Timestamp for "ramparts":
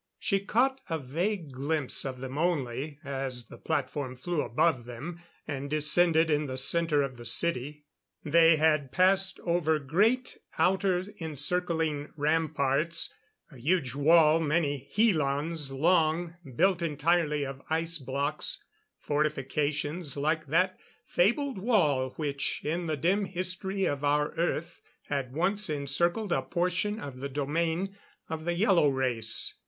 12.17-13.13